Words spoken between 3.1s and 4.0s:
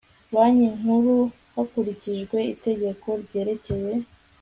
ryerekeye